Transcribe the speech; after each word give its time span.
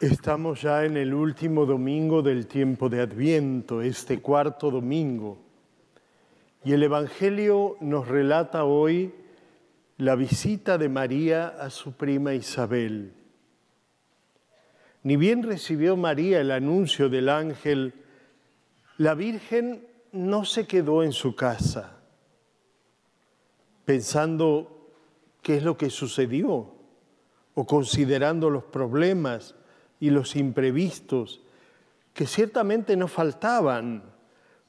Estamos 0.00 0.62
ya 0.62 0.84
en 0.84 0.96
el 0.96 1.14
último 1.14 1.66
domingo 1.66 2.20
del 2.20 2.48
tiempo 2.48 2.88
de 2.88 3.00
Adviento, 3.00 3.80
este 3.80 4.20
cuarto 4.20 4.70
domingo. 4.70 5.38
Y 6.64 6.72
el 6.72 6.82
Evangelio 6.82 7.76
nos 7.80 8.08
relata 8.08 8.64
hoy 8.64 9.14
la 9.98 10.16
visita 10.16 10.78
de 10.78 10.88
María 10.88 11.46
a 11.46 11.70
su 11.70 11.92
prima 11.92 12.34
Isabel. 12.34 13.12
Ni 15.04 15.16
bien 15.16 15.44
recibió 15.44 15.96
María 15.96 16.40
el 16.40 16.50
anuncio 16.50 17.08
del 17.08 17.28
ángel, 17.28 17.94
la 18.98 19.14
Virgen 19.14 19.86
no 20.10 20.44
se 20.44 20.66
quedó 20.66 21.04
en 21.04 21.12
su 21.12 21.36
casa 21.36 22.00
pensando 23.84 24.90
qué 25.42 25.58
es 25.58 25.62
lo 25.62 25.76
que 25.76 25.90
sucedió 25.90 26.72
o 27.54 27.66
considerando 27.66 28.50
los 28.50 28.64
problemas 28.64 29.54
y 30.04 30.10
los 30.10 30.36
imprevistos 30.36 31.40
que 32.12 32.26
ciertamente 32.26 32.94
no 32.94 33.08
faltaban, 33.08 34.02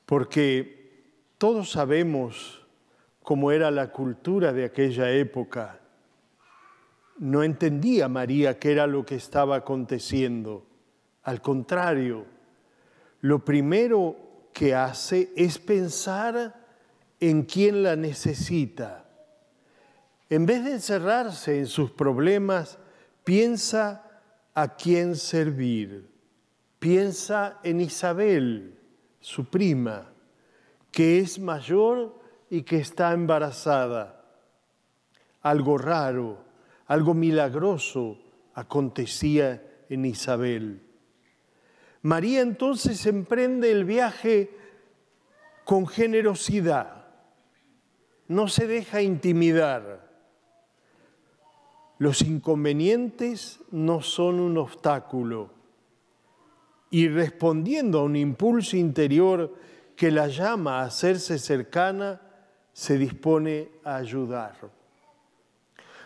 porque 0.06 1.12
todos 1.38 1.72
sabemos 1.72 2.66
cómo 3.22 3.52
era 3.52 3.70
la 3.70 3.92
cultura 3.92 4.54
de 4.54 4.64
aquella 4.64 5.12
época. 5.12 5.82
No 7.20 7.44
entendía 7.44 8.08
María 8.08 8.58
qué 8.60 8.72
era 8.72 8.88
lo 8.88 9.06
que 9.06 9.16
estaba 9.16 9.58
aconteciendo. 9.58 10.66
Al 11.24 11.42
contrario, 11.42 12.26
lo 13.20 13.44
primero 13.44 14.16
que 14.54 14.74
hace 14.74 15.34
es 15.36 15.60
pensar 15.60 16.66
en 17.20 17.44
quién 17.44 17.84
la 17.84 17.98
necesita. 17.98 19.04
En 20.30 20.46
vez 20.46 20.64
de 20.64 20.72
encerrarse 20.72 21.60
en 21.60 21.68
sus 21.68 21.92
problemas, 21.92 22.80
piensa 23.26 24.05
a 24.56 24.76
quién 24.76 25.16
servir. 25.16 26.10
Piensa 26.80 27.60
en 27.64 27.82
Isabel, 27.82 28.80
su 29.20 29.46
prima, 29.46 30.12
que 30.92 31.20
es 31.20 31.40
mayor 31.40 32.20
y 32.50 32.64
que 32.64 32.78
está 32.78 33.12
embarazada. 33.12 34.24
Algo 35.42 35.78
raro, 35.78 36.44
algo 36.88 37.14
milagroso 37.14 38.18
acontecía 38.54 39.62
en 39.90 40.06
Isabel. 40.06 40.82
María 42.02 42.42
entonces 42.42 43.06
emprende 43.08 43.72
el 43.72 43.84
viaje 43.84 44.56
con 45.66 45.88
generosidad, 45.88 47.08
no 48.28 48.48
se 48.48 48.68
deja 48.68 49.02
intimidar 49.02 50.05
los 51.98 52.22
inconvenientes 52.22 53.60
no 53.72 54.02
son 54.02 54.40
un 54.40 54.58
obstáculo 54.58 55.50
y 56.90 57.08
respondiendo 57.08 58.00
a 58.00 58.04
un 58.04 58.16
impulso 58.16 58.78
interior 58.78 59.54
que 59.96 60.12
la 60.12 60.28
llama 60.28 60.80
a 60.80 60.86
hacerse 60.86 61.40
cercana, 61.40 62.22
se 62.74 62.98
dispone 62.98 63.70
a 63.84 63.96
ayudar. 63.96 64.56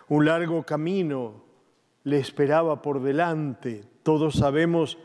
Un 0.07 0.25
largo 0.25 0.63
camino 0.63 1.43
le 2.03 2.19
esperaba 2.19 2.81
por 2.81 3.01
delante. 3.01 3.83
Todos 4.03 4.35
sabemos 4.35 4.97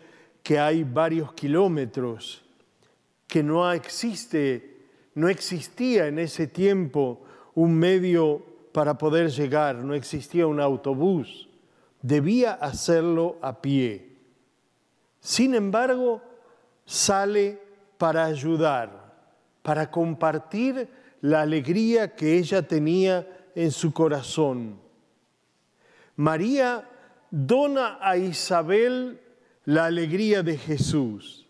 que 0.42 0.58
hay 0.58 0.84
varios 0.84 1.32
kilómetros, 1.32 2.44
que 3.26 3.42
no 3.42 3.70
existe, 3.72 4.86
no 5.14 5.28
existía 5.28 6.06
en 6.06 6.18
ese 6.18 6.46
tiempo 6.46 7.22
un 7.54 7.74
medio 7.74 8.53
para 8.74 8.98
poder 8.98 9.30
llegar, 9.30 9.76
no 9.76 9.94
existía 9.94 10.48
un 10.48 10.58
autobús, 10.58 11.48
debía 12.02 12.54
hacerlo 12.54 13.38
a 13.40 13.62
pie. 13.62 14.16
Sin 15.20 15.54
embargo, 15.54 16.20
sale 16.84 17.62
para 17.98 18.24
ayudar, 18.24 19.14
para 19.62 19.92
compartir 19.92 20.88
la 21.20 21.42
alegría 21.42 22.16
que 22.16 22.36
ella 22.36 22.66
tenía 22.66 23.24
en 23.54 23.70
su 23.70 23.92
corazón. 23.92 24.80
María 26.16 26.90
dona 27.30 27.98
a 28.00 28.16
Isabel 28.16 29.20
la 29.66 29.84
alegría 29.84 30.42
de 30.42 30.58
Jesús, 30.58 31.46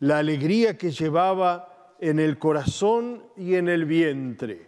la 0.00 0.18
alegría 0.18 0.76
que 0.76 0.90
llevaba 0.90 1.94
en 1.98 2.18
el 2.20 2.38
corazón 2.38 3.24
y 3.38 3.54
en 3.54 3.70
el 3.70 3.86
vientre 3.86 4.67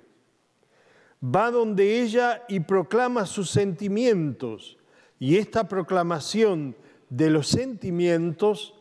va 1.22 1.50
donde 1.50 2.00
ella 2.00 2.44
y 2.48 2.60
proclama 2.60 3.26
sus 3.26 3.50
sentimientos. 3.50 4.78
Y 5.18 5.36
esta 5.36 5.68
proclamación 5.68 6.76
de 7.08 7.30
los 7.30 7.48
sentimientos 7.48 8.74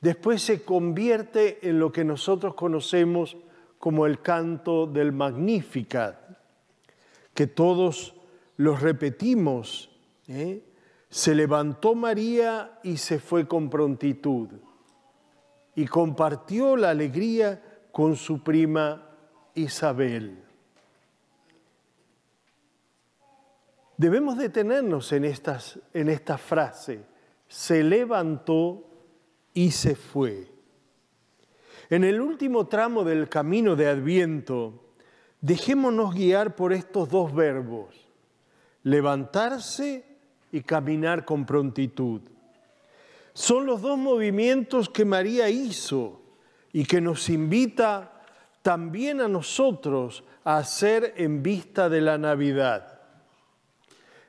después 0.00 0.42
se 0.42 0.62
convierte 0.64 1.68
en 1.68 1.78
lo 1.78 1.92
que 1.92 2.04
nosotros 2.04 2.54
conocemos 2.54 3.36
como 3.78 4.06
el 4.06 4.20
canto 4.20 4.86
del 4.86 5.12
Magnificat, 5.12 6.16
que 7.32 7.46
todos 7.46 8.14
los 8.56 8.82
repetimos. 8.82 9.90
¿eh? 10.28 10.62
Se 11.08 11.34
levantó 11.34 11.94
María 11.94 12.78
y 12.82 12.98
se 12.98 13.18
fue 13.18 13.48
con 13.48 13.70
prontitud 13.70 14.48
y 15.74 15.86
compartió 15.86 16.76
la 16.76 16.90
alegría 16.90 17.62
con 17.90 18.16
su 18.16 18.42
prima 18.42 19.08
Isabel. 19.54 20.49
Debemos 24.00 24.38
detenernos 24.38 25.12
en, 25.12 25.26
estas, 25.26 25.78
en 25.92 26.08
esta 26.08 26.38
frase, 26.38 27.04
se 27.46 27.84
levantó 27.84 28.82
y 29.52 29.72
se 29.72 29.94
fue. 29.94 30.50
En 31.90 32.04
el 32.04 32.18
último 32.18 32.66
tramo 32.66 33.04
del 33.04 33.28
camino 33.28 33.76
de 33.76 33.88
Adviento, 33.88 34.94
dejémonos 35.42 36.14
guiar 36.14 36.56
por 36.56 36.72
estos 36.72 37.10
dos 37.10 37.34
verbos, 37.34 37.94
levantarse 38.84 40.06
y 40.50 40.62
caminar 40.62 41.26
con 41.26 41.44
prontitud. 41.44 42.22
Son 43.34 43.66
los 43.66 43.82
dos 43.82 43.98
movimientos 43.98 44.88
que 44.88 45.04
María 45.04 45.50
hizo 45.50 46.22
y 46.72 46.86
que 46.86 47.02
nos 47.02 47.28
invita 47.28 48.22
también 48.62 49.20
a 49.20 49.28
nosotros 49.28 50.24
a 50.42 50.56
hacer 50.56 51.12
en 51.18 51.42
vista 51.42 51.90
de 51.90 52.00
la 52.00 52.16
Navidad. 52.16 52.99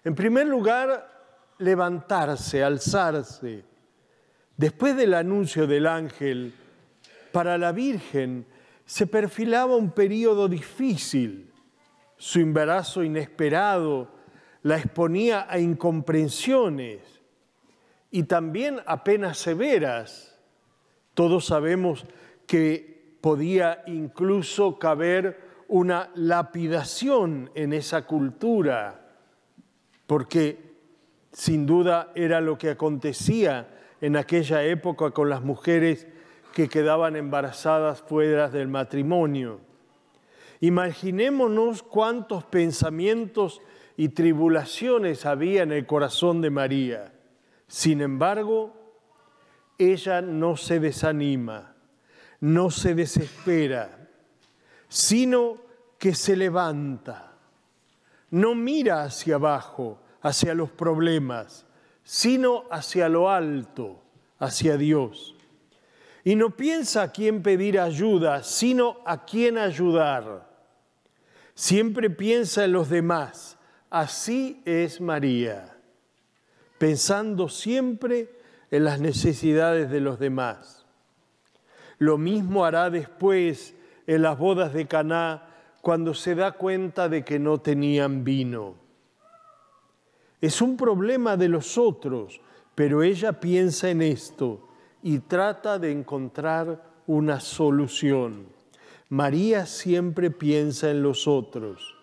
En 0.03 0.16
primer 0.16 0.47
lugar, 0.47 1.12
levantarse, 1.59 2.63
alzarse. 2.63 3.63
Después 4.57 4.95
del 4.95 5.13
anuncio 5.13 5.67
del 5.67 5.85
ángel, 5.85 6.53
para 7.31 7.57
la 7.57 7.72
Virgen 7.72 8.45
se 8.85 9.06
perfilaba 9.06 9.75
un 9.75 9.91
periodo 9.91 10.47
difícil. 10.47 11.51
Su 12.17 12.39
embarazo 12.39 13.03
inesperado 13.03 14.09
la 14.63 14.78
exponía 14.78 15.47
a 15.50 15.59
incomprensiones 15.59 17.01
y 18.09 18.23
también 18.23 18.79
a 18.85 19.03
penas 19.03 19.38
severas. 19.38 20.39
Todos 21.13 21.45
sabemos 21.45 22.06
que 22.47 23.18
podía 23.22 23.83
incluso 23.85 24.79
caber 24.79 25.63
una 25.68 26.09
lapidación 26.16 27.51
en 27.56 27.73
esa 27.73 28.06
cultura 28.06 29.01
porque 30.11 30.75
sin 31.31 31.66
duda 31.66 32.11
era 32.16 32.41
lo 32.41 32.57
que 32.57 32.72
acontecía 32.72 33.69
en 34.01 34.17
aquella 34.17 34.61
época 34.61 35.11
con 35.11 35.29
las 35.29 35.41
mujeres 35.41 36.05
que 36.53 36.67
quedaban 36.67 37.16
embarazadas 37.16 38.01
fuera 38.01 38.50
del 38.50 38.67
matrimonio. 38.67 39.61
Imaginémonos 40.59 41.81
cuántos 41.81 42.44
pensamientos 42.44 43.61
y 43.95 44.09
tribulaciones 44.09 45.25
había 45.25 45.63
en 45.63 45.71
el 45.71 45.85
corazón 45.85 46.41
de 46.41 46.50
María. 46.50 47.13
Sin 47.67 48.01
embargo, 48.01 48.74
ella 49.77 50.21
no 50.21 50.57
se 50.57 50.81
desanima, 50.81 51.74
no 52.41 52.69
se 52.69 52.95
desespera, 52.95 54.09
sino 54.89 55.56
que 55.97 56.13
se 56.13 56.36
levanta 56.36 57.31
no 58.31 58.56
mira 58.56 59.04
hacia 59.04 59.36
abajo, 59.36 60.00
hacia 60.22 60.56
los 60.56 60.72
problemas, 60.72 61.66
sino 62.04 62.63
hacia 62.72 63.10
lo 63.10 63.30
alto, 63.30 64.01
hacia 64.39 64.78
Dios. 64.78 65.36
Y 66.24 66.36
no 66.36 66.51
piensa 66.51 67.04
a 67.04 67.12
quién 67.12 67.44
pedir 67.44 67.80
ayuda, 67.80 68.44
sino 68.44 68.98
a 69.06 69.25
quién 69.25 69.57
ayudar. 69.57 70.50
Siempre 71.54 72.10
piensa 72.10 72.63
en 72.63 72.72
los 72.72 72.89
demás. 72.89 73.57
Así 73.89 74.62
es 74.66 75.01
María, 75.01 75.77
pensando 76.77 77.50
siempre 77.50 78.30
en 78.72 78.86
las 78.86 79.01
necesidades 79.01 79.92
de 79.92 80.00
los 80.00 80.18
demás. 80.18 80.86
Lo 81.98 82.18
mismo 82.18 82.63
hará 82.63 82.89
después 82.89 83.75
en 84.07 84.22
las 84.22 84.38
bodas 84.38 84.74
de 84.74 84.88
Caná 84.88 85.50
cuando 85.81 86.13
se 86.13 86.36
da 86.36 86.54
cuenta 86.54 87.10
de 87.10 87.25
que 87.25 87.39
no 87.39 87.60
tenían 87.60 88.24
vino. 88.24 88.75
Es 90.39 90.62
un 90.62 90.78
problema 90.78 91.38
de 91.38 91.50
los 91.50 91.78
otros, 91.78 92.42
pero 92.75 93.04
ella 93.04 93.39
piensa 93.39 93.89
en 93.89 94.01
esto 94.01 94.68
y 95.04 95.19
trata 95.19 95.80
de 95.80 95.92
encontrar 95.92 96.83
una 97.07 97.39
solución. 97.39 98.48
María 99.10 99.66
siempre 99.66 100.31
piensa 100.31 100.89
en 100.89 101.04
los 101.04 101.28
otros, 101.28 101.98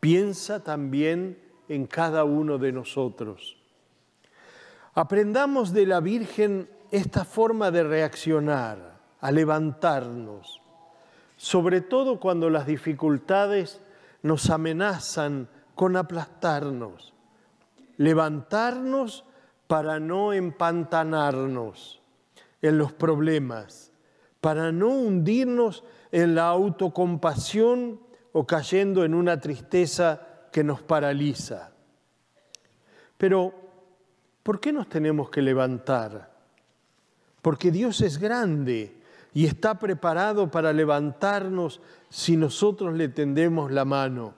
piensa 0.00 0.62
también 0.62 1.38
en 1.68 1.86
cada 1.86 2.24
uno 2.24 2.58
de 2.58 2.72
nosotros. 2.72 3.56
Aprendamos 4.94 5.72
de 5.72 5.86
la 5.86 6.00
Virgen 6.00 6.68
esta 6.90 7.24
forma 7.24 7.70
de 7.70 7.82
reaccionar, 7.84 8.98
a 9.20 9.30
levantarnos, 9.30 10.60
sobre 11.38 11.80
todo 11.80 12.18
cuando 12.18 12.50
las 12.50 12.66
dificultades 12.66 13.80
nos 14.22 14.50
amenazan 14.50 15.48
con 15.76 15.96
aplastarnos, 15.96 17.14
levantarnos 17.96 19.24
para 19.68 20.00
no 20.00 20.32
empantanarnos 20.32 22.02
en 22.60 22.76
los 22.76 22.92
problemas, 22.92 23.92
para 24.40 24.72
no 24.72 24.88
hundirnos 24.88 25.84
en 26.10 26.34
la 26.34 26.48
autocompasión 26.48 28.00
o 28.32 28.44
cayendo 28.44 29.04
en 29.04 29.14
una 29.14 29.40
tristeza 29.40 30.48
que 30.50 30.64
nos 30.64 30.82
paraliza. 30.82 31.70
Pero, 33.16 33.54
¿por 34.42 34.58
qué 34.58 34.72
nos 34.72 34.88
tenemos 34.88 35.30
que 35.30 35.42
levantar? 35.42 36.36
Porque 37.42 37.70
Dios 37.70 38.00
es 38.00 38.18
grande 38.18 38.97
y 39.34 39.46
está 39.46 39.78
preparado 39.78 40.50
para 40.50 40.72
levantarnos 40.72 41.80
si 42.08 42.36
nosotros 42.36 42.94
le 42.94 43.08
tendemos 43.08 43.70
la 43.70 43.84
mano. 43.84 44.34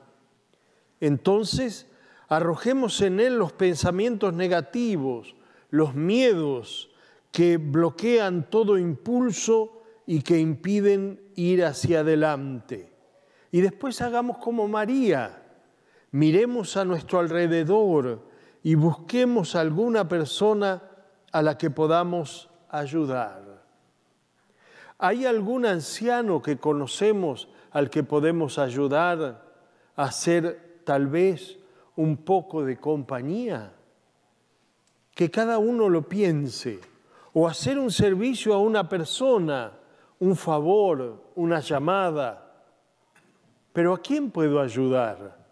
Entonces, 1.01 1.87
arrojemos 2.29 3.01
en 3.01 3.21
Él 3.21 3.37
los 3.37 3.53
pensamientos 3.53 4.35
negativos, 4.35 5.35
los 5.71 5.95
miedos 5.95 6.91
que 7.33 7.57
bloquean 7.57 8.51
todo 8.51 8.79
impulso 8.79 9.83
y 10.07 10.23
que 10.23 10.39
impiden 10.39 11.21
ir 11.37 11.65
hacia 11.65 12.01
adelante. 12.01 12.93
Y 13.53 13.61
después 13.61 14.01
hagamos 14.03 14.39
como 14.39 14.69
María, 14.69 15.43
miremos 16.11 16.77
a 16.77 16.85
nuestro 16.85 17.21
alrededor 17.21 18.29
y 18.63 18.75
busquemos 18.75 19.55
alguna 19.55 20.09
persona 20.09 20.83
a 21.33 21.43
la 21.43 21.57
que 21.57 21.71
podamos 21.71 22.51
ayudar. 22.69 23.50
¿Hay 25.03 25.25
algún 25.25 25.65
anciano 25.65 26.43
que 26.43 26.59
conocemos 26.59 27.49
al 27.71 27.89
que 27.89 28.03
podemos 28.03 28.59
ayudar 28.59 29.43
a 29.97 30.13
ser 30.13 30.83
tal 30.85 31.07
vez 31.07 31.59
un 31.97 32.19
poco 32.19 32.63
de 32.63 32.77
compañía? 32.77 33.73
Que 35.15 35.31
cada 35.31 35.57
uno 35.57 35.89
lo 35.89 36.07
piense. 36.07 36.81
O 37.33 37.49
hacer 37.49 37.79
un 37.79 37.91
servicio 37.91 38.53
a 38.53 38.59
una 38.59 38.91
persona, 38.91 39.73
un 40.19 40.37
favor, 40.37 41.33
una 41.35 41.61
llamada. 41.61 42.67
Pero 43.73 43.95
¿a 43.95 44.03
quién 44.03 44.31
puedo 44.31 44.61
ayudar? 44.61 45.47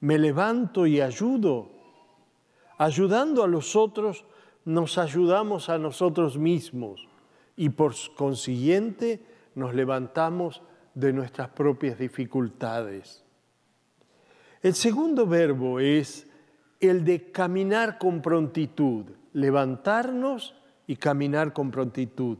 ¿Me 0.00 0.18
levanto 0.18 0.86
y 0.86 1.00
ayudo? 1.00 1.70
Ayudando 2.76 3.42
a 3.42 3.48
los 3.48 3.74
otros, 3.76 4.26
nos 4.66 4.98
ayudamos 4.98 5.70
a 5.70 5.78
nosotros 5.78 6.36
mismos 6.36 7.08
y 7.58 7.70
por 7.70 7.92
consiguiente 8.14 9.20
nos 9.56 9.74
levantamos 9.74 10.62
de 10.94 11.12
nuestras 11.12 11.48
propias 11.48 11.98
dificultades. 11.98 13.24
El 14.62 14.74
segundo 14.74 15.26
verbo 15.26 15.80
es 15.80 16.28
el 16.78 17.04
de 17.04 17.32
caminar 17.32 17.98
con 17.98 18.22
prontitud, 18.22 19.06
levantarnos 19.32 20.54
y 20.86 20.94
caminar 20.96 21.52
con 21.52 21.72
prontitud. 21.72 22.38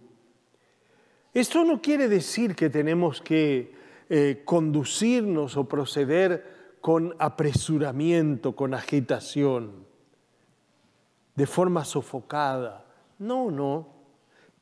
Esto 1.34 1.64
no 1.64 1.82
quiere 1.82 2.06
decir 2.06 2.54
que 2.54 2.70
tenemos 2.70 3.20
que 3.20 3.74
eh, 4.08 4.42
conducirnos 4.44 5.56
o 5.56 5.68
proceder 5.68 6.78
con 6.80 7.16
apresuramiento, 7.18 8.54
con 8.54 8.72
agitación, 8.72 9.84
de 11.34 11.46
forma 11.46 11.84
sofocada. 11.84 12.86
No, 13.18 13.50
no. 13.50 13.97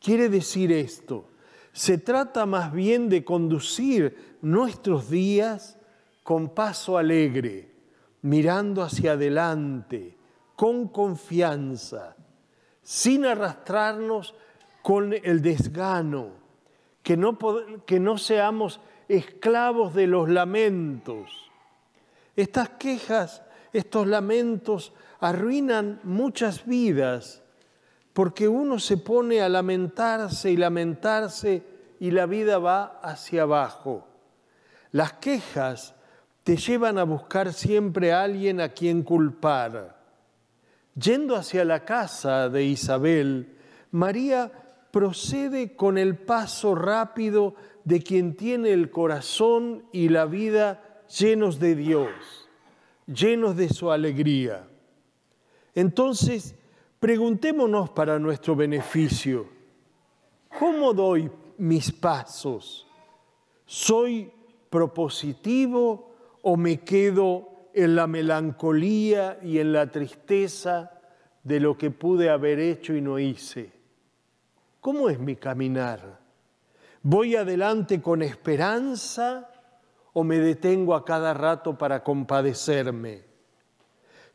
Quiere 0.06 0.28
decir 0.28 0.70
esto, 0.70 1.30
se 1.72 1.98
trata 1.98 2.46
más 2.46 2.72
bien 2.72 3.08
de 3.08 3.24
conducir 3.24 4.36
nuestros 4.40 5.10
días 5.10 5.80
con 6.22 6.50
paso 6.50 6.96
alegre, 6.96 7.72
mirando 8.22 8.82
hacia 8.82 9.14
adelante, 9.14 10.16
con 10.54 10.86
confianza, 10.86 12.14
sin 12.82 13.26
arrastrarnos 13.26 14.36
con 14.80 15.12
el 15.12 15.42
desgano, 15.42 16.34
que 17.02 17.16
no, 17.16 17.36
que 17.84 17.98
no 17.98 18.16
seamos 18.16 18.80
esclavos 19.08 19.92
de 19.92 20.06
los 20.06 20.28
lamentos. 20.28 21.50
Estas 22.36 22.68
quejas, 22.68 23.42
estos 23.72 24.06
lamentos 24.06 24.92
arruinan 25.18 25.98
muchas 26.04 26.64
vidas 26.64 27.42
porque 28.16 28.48
uno 28.48 28.78
se 28.78 28.96
pone 28.96 29.42
a 29.42 29.48
lamentarse 29.50 30.50
y 30.50 30.56
lamentarse 30.56 31.62
y 32.00 32.12
la 32.12 32.24
vida 32.24 32.56
va 32.56 32.98
hacia 33.02 33.42
abajo. 33.42 34.08
Las 34.90 35.12
quejas 35.12 35.94
te 36.42 36.56
llevan 36.56 36.96
a 36.96 37.04
buscar 37.04 37.52
siempre 37.52 38.14
a 38.14 38.22
alguien 38.22 38.62
a 38.62 38.70
quien 38.70 39.02
culpar. 39.02 40.00
Yendo 40.94 41.36
hacia 41.36 41.62
la 41.66 41.84
casa 41.84 42.48
de 42.48 42.64
Isabel, 42.64 43.54
María 43.90 44.50
procede 44.90 45.76
con 45.76 45.98
el 45.98 46.16
paso 46.16 46.74
rápido 46.74 47.54
de 47.84 48.00
quien 48.00 48.34
tiene 48.34 48.72
el 48.72 48.88
corazón 48.88 49.84
y 49.92 50.08
la 50.08 50.24
vida 50.24 51.02
llenos 51.18 51.60
de 51.60 51.74
Dios, 51.74 52.08
llenos 53.04 53.56
de 53.58 53.68
su 53.68 53.90
alegría. 53.90 54.66
Entonces, 55.74 56.54
Preguntémonos 57.06 57.90
para 57.90 58.18
nuestro 58.18 58.56
beneficio, 58.56 59.46
¿cómo 60.58 60.92
doy 60.92 61.30
mis 61.56 61.92
pasos? 61.92 62.84
¿Soy 63.64 64.28
propositivo 64.68 66.16
o 66.42 66.56
me 66.56 66.80
quedo 66.80 67.68
en 67.72 67.94
la 67.94 68.08
melancolía 68.08 69.38
y 69.40 69.60
en 69.60 69.72
la 69.72 69.88
tristeza 69.88 71.00
de 71.44 71.60
lo 71.60 71.78
que 71.78 71.92
pude 71.92 72.28
haber 72.28 72.58
hecho 72.58 72.92
y 72.92 73.00
no 73.00 73.20
hice? 73.20 73.70
¿Cómo 74.80 75.08
es 75.08 75.20
mi 75.20 75.36
caminar? 75.36 76.18
¿Voy 77.04 77.36
adelante 77.36 78.02
con 78.02 78.20
esperanza 78.20 79.48
o 80.12 80.24
me 80.24 80.40
detengo 80.40 80.92
a 80.96 81.04
cada 81.04 81.32
rato 81.34 81.78
para 81.78 82.02
compadecerme? 82.02 83.35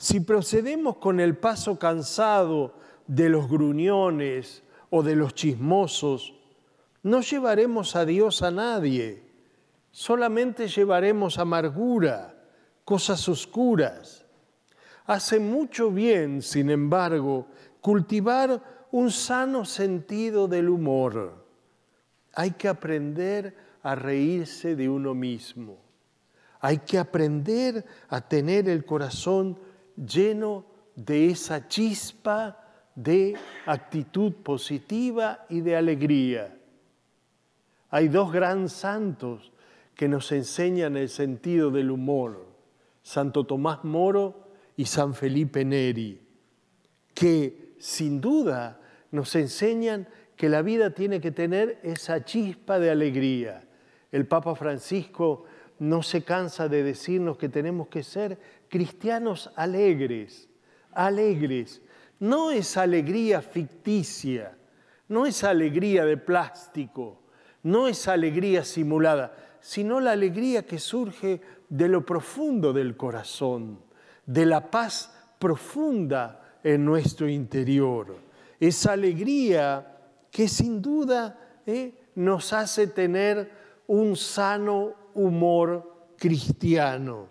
Si 0.01 0.19
procedemos 0.19 0.97
con 0.97 1.19
el 1.19 1.37
paso 1.37 1.77
cansado 1.77 2.73
de 3.05 3.29
los 3.29 3.47
gruñones 3.47 4.63
o 4.89 5.03
de 5.03 5.15
los 5.15 5.35
chismosos, 5.35 6.33
no 7.03 7.21
llevaremos 7.21 7.95
a 7.95 8.03
Dios 8.03 8.41
a 8.41 8.49
nadie, 8.49 9.21
solamente 9.91 10.67
llevaremos 10.67 11.37
amargura, 11.37 12.33
cosas 12.83 13.29
oscuras. 13.29 14.25
Hace 15.05 15.39
mucho 15.39 15.91
bien, 15.91 16.41
sin 16.41 16.71
embargo, 16.71 17.45
cultivar 17.79 18.87
un 18.89 19.11
sano 19.11 19.65
sentido 19.65 20.47
del 20.47 20.69
humor. 20.69 21.45
Hay 22.33 22.49
que 22.49 22.69
aprender 22.69 23.55
a 23.83 23.93
reírse 23.93 24.75
de 24.75 24.89
uno 24.89 25.13
mismo. 25.13 25.77
Hay 26.59 26.79
que 26.79 26.97
aprender 26.97 27.85
a 28.09 28.21
tener 28.21 28.67
el 28.67 28.83
corazón 28.83 29.59
lleno 29.95 30.65
de 30.95 31.29
esa 31.29 31.67
chispa 31.67 32.57
de 32.95 33.35
actitud 33.65 34.33
positiva 34.33 35.45
y 35.49 35.61
de 35.61 35.75
alegría. 35.75 36.57
Hay 37.89 38.07
dos 38.07 38.31
gran 38.31 38.69
santos 38.69 39.51
que 39.95 40.07
nos 40.07 40.31
enseñan 40.31 40.97
el 40.97 41.09
sentido 41.09 41.71
del 41.71 41.91
humor, 41.91 42.45
Santo 43.03 43.45
Tomás 43.45 43.83
Moro 43.83 44.47
y 44.75 44.85
San 44.85 45.13
Felipe 45.13 45.65
Neri, 45.65 46.19
que 47.13 47.75
sin 47.79 48.21
duda 48.21 48.79
nos 49.11 49.35
enseñan 49.35 50.07
que 50.35 50.49
la 50.49 50.61
vida 50.61 50.91
tiene 50.91 51.21
que 51.21 51.31
tener 51.31 51.79
esa 51.83 52.23
chispa 52.23 52.79
de 52.79 52.89
alegría. 52.89 53.67
El 54.11 54.25
Papa 54.25 54.55
Francisco 54.55 55.45
no 55.79 56.01
se 56.03 56.23
cansa 56.23 56.67
de 56.67 56.83
decirnos 56.83 57.37
que 57.37 57.49
tenemos 57.49 57.87
que 57.87 58.03
ser 58.03 58.39
cristianos 58.71 59.51
alegres, 59.57 60.49
alegres. 60.93 61.81
No 62.19 62.51
es 62.51 62.77
alegría 62.77 63.41
ficticia, 63.41 64.57
no 65.09 65.25
es 65.25 65.43
alegría 65.43 66.05
de 66.05 66.15
plástico, 66.15 67.21
no 67.63 67.89
es 67.89 68.07
alegría 68.07 68.63
simulada, 68.63 69.35
sino 69.59 69.99
la 69.99 70.11
alegría 70.11 70.65
que 70.65 70.79
surge 70.79 71.41
de 71.67 71.89
lo 71.89 72.05
profundo 72.05 72.71
del 72.71 72.95
corazón, 72.95 73.81
de 74.25 74.45
la 74.45 74.71
paz 74.71 75.13
profunda 75.37 76.57
en 76.63 76.85
nuestro 76.85 77.27
interior. 77.27 78.15
Esa 78.57 78.93
alegría 78.93 79.97
que 80.31 80.47
sin 80.47 80.81
duda 80.81 81.61
¿eh? 81.65 81.93
nos 82.15 82.53
hace 82.53 82.87
tener 82.87 83.51
un 83.87 84.15
sano 84.15 84.93
humor 85.13 86.13
cristiano 86.17 87.30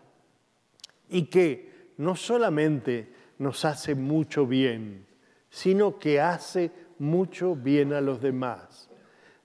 y 1.10 1.24
que 1.24 1.92
no 1.98 2.16
solamente 2.16 3.12
nos 3.38 3.64
hace 3.64 3.94
mucho 3.94 4.46
bien, 4.46 5.06
sino 5.50 5.98
que 5.98 6.20
hace 6.20 6.70
mucho 6.98 7.56
bien 7.56 7.92
a 7.92 8.00
los 8.00 8.20
demás. 8.20 8.88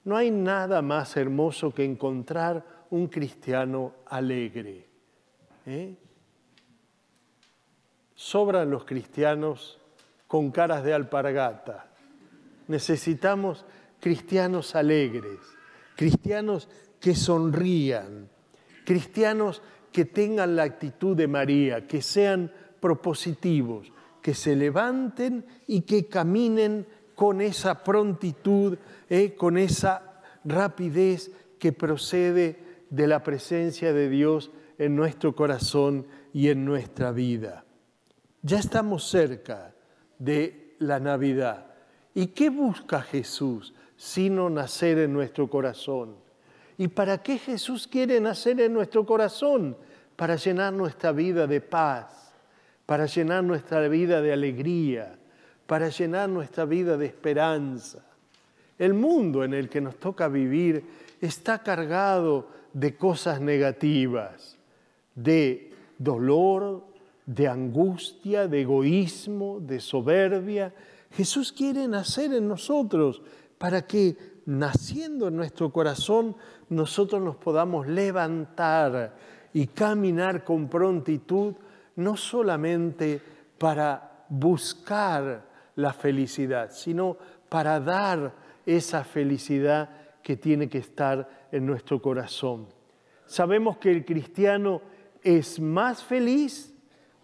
No 0.03 0.15
hay 0.15 0.29
nada 0.29 0.81
más 0.81 1.17
hermoso 1.17 1.73
que 1.73 1.83
encontrar 1.83 2.85
un 2.91 3.07
cristiano 3.07 3.93
alegre. 4.05 4.87
¿eh? 5.65 5.95
Sobran 8.13 8.69
los 8.69 8.85
cristianos 8.85 9.79
con 10.27 10.51
caras 10.51 10.83
de 10.83 10.93
alpargata. 10.93 11.87
Necesitamos 12.67 13.65
cristianos 13.99 14.75
alegres, 14.75 15.39
cristianos 15.95 16.69
que 16.99 17.15
sonrían, 17.15 18.29
cristianos 18.85 19.61
que 19.95 20.03
tengan 20.03 20.57
la 20.57 20.63
actitud 20.63 21.15
de 21.15 21.25
María, 21.25 21.87
que 21.87 22.01
sean 22.01 22.51
propositivos, 22.81 23.93
que 24.21 24.33
se 24.33 24.53
levanten 24.53 25.45
y 25.67 25.83
que 25.83 26.07
caminen 26.07 26.85
con 27.15 27.39
esa 27.39 27.81
prontitud, 27.81 28.77
eh, 29.09 29.35
con 29.35 29.57
esa 29.57 30.21
rapidez 30.43 31.31
que 31.57 31.71
procede 31.71 32.59
de 32.89 33.07
la 33.07 33.23
presencia 33.23 33.93
de 33.93 34.09
Dios 34.09 34.51
en 34.77 34.97
nuestro 34.97 35.33
corazón 35.33 36.07
y 36.33 36.49
en 36.49 36.65
nuestra 36.65 37.13
vida. 37.13 37.63
Ya 38.41 38.59
estamos 38.59 39.09
cerca 39.09 39.73
de 40.19 40.75
la 40.79 40.99
Navidad. 40.99 41.67
¿Y 42.13 42.27
qué 42.27 42.49
busca 42.49 43.01
Jesús 43.01 43.73
sino 43.95 44.49
nacer 44.49 44.97
en 44.97 45.13
nuestro 45.13 45.49
corazón? 45.49 46.24
¿Y 46.77 46.87
para 46.89 47.19
qué 47.19 47.37
Jesús 47.37 47.87
quiere 47.87 48.19
nacer 48.19 48.59
en 48.59 48.73
nuestro 48.73 49.05
corazón? 49.05 49.77
Para 50.15 50.35
llenar 50.35 50.73
nuestra 50.73 51.11
vida 51.11 51.47
de 51.47 51.61
paz, 51.61 52.33
para 52.85 53.05
llenar 53.05 53.43
nuestra 53.43 53.87
vida 53.87 54.21
de 54.21 54.33
alegría, 54.33 55.17
para 55.65 55.89
llenar 55.89 56.29
nuestra 56.29 56.65
vida 56.65 56.97
de 56.97 57.05
esperanza. 57.05 58.03
El 58.77 58.93
mundo 58.93 59.43
en 59.43 59.53
el 59.53 59.69
que 59.69 59.81
nos 59.81 59.95
toca 59.95 60.27
vivir 60.27 60.83
está 61.21 61.63
cargado 61.63 62.47
de 62.73 62.95
cosas 62.95 63.39
negativas, 63.39 64.57
de 65.15 65.71
dolor, 65.97 66.83
de 67.25 67.47
angustia, 67.47 68.47
de 68.47 68.61
egoísmo, 68.61 69.59
de 69.61 69.79
soberbia. 69.79 70.73
Jesús 71.11 71.51
quiere 71.53 71.87
nacer 71.87 72.33
en 72.33 72.47
nosotros 72.47 73.21
para 73.57 73.87
que 73.87 74.34
naciendo 74.45 75.27
en 75.27 75.35
nuestro 75.35 75.71
corazón 75.71 76.35
nosotros 76.69 77.21
nos 77.21 77.35
podamos 77.35 77.87
levantar 77.87 79.15
y 79.53 79.67
caminar 79.67 80.43
con 80.43 80.67
prontitud, 80.67 81.55
no 81.95 82.17
solamente 82.17 83.21
para 83.57 84.25
buscar 84.29 85.45
la 85.75 85.93
felicidad, 85.93 86.71
sino 86.71 87.17
para 87.49 87.79
dar 87.79 88.33
esa 88.65 89.03
felicidad 89.03 89.89
que 90.21 90.35
tiene 90.35 90.67
que 90.67 90.79
estar 90.79 91.47
en 91.51 91.65
nuestro 91.65 92.01
corazón. 92.01 92.67
Sabemos 93.25 93.77
que 93.77 93.91
el 93.91 94.03
cristiano 94.03 94.81
es 95.23 95.59
más 95.59 96.03
feliz 96.03 96.73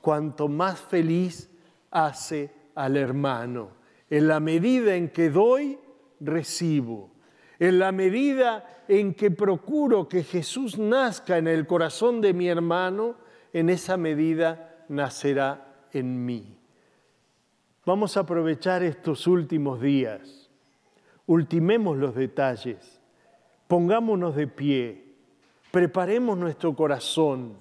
cuanto 0.01 0.48
más 0.48 0.80
feliz 0.80 1.50
hace 1.92 2.51
al 2.75 2.98
hermano. 2.98 3.70
En 4.10 4.28
la 4.28 4.40
medida 4.40 4.96
en 4.96 5.10
que 5.10 5.30
doy, 5.30 5.80
recibo. 6.22 7.12
En 7.60 7.80
la 7.80 7.92
medida 7.92 8.84
en 8.88 9.13
que 9.13 9.32
procuro 9.32 10.08
que 10.08 10.24
Jesús 10.24 10.78
nazca 10.78 11.38
en 11.38 11.48
el 11.48 11.68
corazón 11.68 12.22
de 12.22 12.34
mi 12.34 12.48
hermano, 12.48 13.16
en 13.54 13.70
esa 13.70 13.98
medida 13.98 14.86
nacerá 14.88 15.88
en 15.92 16.25
mí. 16.25 16.58
Vamos 17.86 18.16
a 18.16 18.22
aprovechar 18.22 18.84
estos 18.84 19.28
últimos 19.28 19.82
días, 19.82 20.50
ultimemos 21.25 21.98
los 21.98 22.13
detalles, 22.13 23.00
pongámonos 23.68 24.36
de 24.36 24.48
pie, 24.48 25.16
preparemos 25.72 26.38
nuestro 26.38 26.75
corazón, 26.75 27.56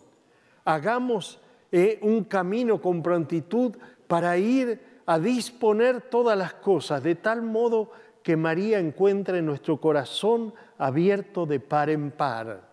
hagamos 0.65 1.41
eh, 1.73 1.99
un 2.03 2.25
camino 2.25 2.81
con 2.81 3.03
prontitud 3.03 3.77
para 4.07 4.37
ir 4.37 4.81
a 5.07 5.19
disponer 5.19 6.03
todas 6.03 6.37
las 6.37 6.55
cosas, 6.55 7.03
de 7.03 7.15
tal 7.15 7.43
modo 7.43 7.91
que 8.23 8.37
María 8.37 8.79
encuentre 8.79 9.43
nuestro 9.43 9.81
corazón 9.81 10.53
abierto 10.79 11.47
de 11.47 11.61
par 11.61 11.91
en 11.91 12.11
par, 12.11 12.69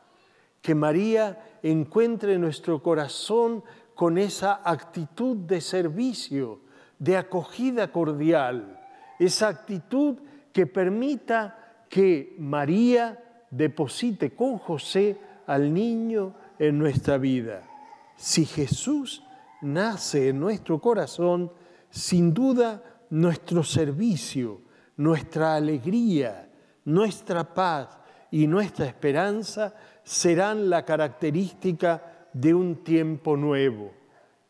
que 0.61 0.75
María 0.75 1.59
encuentre 1.63 2.37
nuestro 2.37 2.81
corazón 2.83 3.63
con 3.95 4.17
esa 4.17 4.61
actitud 4.63 5.37
de 5.37 5.61
servicio, 5.61 6.59
de 6.99 7.17
acogida 7.17 7.91
cordial, 7.91 8.79
esa 9.19 9.47
actitud 9.47 10.17
que 10.51 10.67
permita 10.67 11.85
que 11.89 12.35
María 12.37 13.45
deposite 13.49 14.35
con 14.35 14.57
José 14.57 15.17
al 15.45 15.73
niño 15.73 16.35
en 16.59 16.77
nuestra 16.77 17.17
vida. 17.17 17.61
Si 18.17 18.45
Jesús 18.45 19.23
nace 19.61 20.29
en 20.29 20.39
nuestro 20.39 20.79
corazón, 20.79 21.51
sin 21.89 22.33
duda 22.33 22.83
nuestro 23.09 23.63
servicio, 23.63 24.61
nuestra 24.97 25.55
alegría, 25.55 26.49
nuestra 26.85 27.53
paz 27.53 27.97
y 28.31 28.47
nuestra 28.47 28.85
esperanza 28.85 29.73
serán 30.03 30.69
la 30.69 30.83
característica 30.83 32.27
de 32.33 32.53
un 32.53 32.83
tiempo 32.83 33.37
nuevo. 33.37 33.93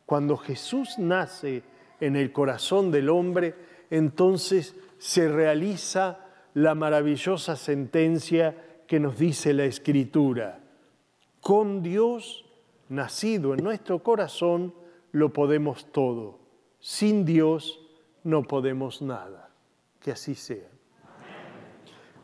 Cuando 0.04 0.36
Jesús 0.36 0.98
nace, 0.98 1.62
en 2.00 2.16
el 2.16 2.32
corazón 2.32 2.90
del 2.90 3.08
hombre, 3.08 3.54
entonces 3.90 4.74
se 4.98 5.28
realiza 5.28 6.26
la 6.54 6.74
maravillosa 6.74 7.56
sentencia 7.56 8.56
que 8.86 9.00
nos 9.00 9.18
dice 9.18 9.52
la 9.52 9.64
Escritura. 9.64 10.60
Con 11.40 11.82
Dios 11.82 12.44
nacido 12.88 13.54
en 13.54 13.62
nuestro 13.62 14.02
corazón 14.02 14.74
lo 15.12 15.32
podemos 15.32 15.90
todo. 15.92 16.38
Sin 16.80 17.24
Dios 17.24 17.80
no 18.24 18.42
podemos 18.42 19.02
nada. 19.02 19.47
Que 20.00 20.12
así 20.12 20.34
sea. 20.34 20.70